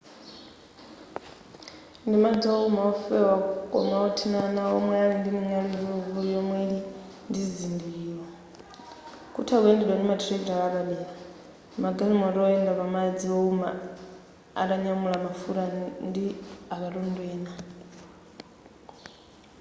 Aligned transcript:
ndimadzi 2.07 2.47
ouma 2.57 2.81
ofewa 2.91 3.35
koma 3.71 3.95
othinana 4.07 4.61
omwe 4.77 4.93
ali 5.03 5.15
ndi 5.19 5.29
ming'alu 5.35 5.67
ikuluikulu 5.73 6.23
yomwe 6.35 6.57
ili 6.65 6.79
ndizizindikiro 7.29 8.23
kutha 9.33 9.55
kuyendedwa 9.61 9.95
ndi 9.97 10.05
ma 10.09 10.15
thirakitale 10.21 10.67
apadera 11.05 11.07
magalimoto 11.83 12.39
oyenda 12.47 12.71
pamadzi 12.79 13.25
owuma 13.37 13.69
atanyamula 14.61 15.15
mafuta 15.25 15.63
ndi 16.07 16.25
akatundu 16.73 17.21
ena 17.33 17.51